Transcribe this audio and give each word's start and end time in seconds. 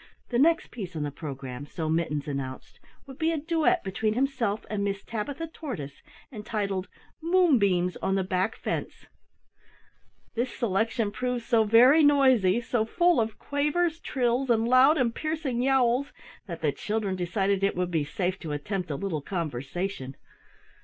The 0.29 0.39
next 0.39 0.71
piece 0.71 0.95
on 0.95 1.03
the 1.03 1.11
program, 1.11 1.67
so 1.67 1.87
Mittens 1.87 2.27
announced, 2.27 2.79
would 3.05 3.19
be 3.19 3.31
a 3.31 3.37
duet 3.37 3.83
between 3.83 4.15
himself 4.15 4.65
and 4.67 4.83
Miss 4.83 5.03
Tabitha 5.03 5.45
Tortoise, 5.45 6.01
entitled 6.31 6.87
Moonbeams 7.21 7.97
on 7.97 8.15
the 8.15 8.23
Back 8.23 8.55
Fence. 8.55 9.05
This 10.33 10.51
selection 10.55 11.11
proved 11.11 11.43
so 11.45 11.65
very 11.65 12.03
noisy, 12.03 12.61
so 12.61 12.83
full 12.83 13.21
of 13.21 13.37
quavers, 13.37 13.99
trills, 13.99 14.49
and 14.49 14.67
loud 14.67 14.97
and 14.97 15.13
piercing 15.13 15.61
yowls, 15.61 16.11
that 16.47 16.61
the 16.63 16.71
children 16.71 17.15
decided 17.15 17.63
it 17.63 17.75
would 17.75 17.91
be 17.91 18.03
safe 18.03 18.39
to 18.39 18.53
attempt 18.53 18.89
a 18.89 18.95
little 18.95 19.21
conversation. 19.21 20.15